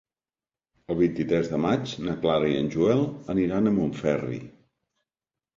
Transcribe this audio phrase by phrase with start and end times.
[0.93, 3.05] El vint-i-tres de maig na Clara i en Joel
[3.35, 4.41] aniran a Montferri.